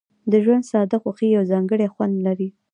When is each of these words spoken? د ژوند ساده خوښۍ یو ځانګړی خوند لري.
د 0.31 0.33
ژوند 0.43 0.63
ساده 0.71 0.97
خوښۍ 1.03 1.29
یو 1.35 1.43
ځانګړی 1.51 1.87
خوند 1.93 2.15
لري. 2.25 2.49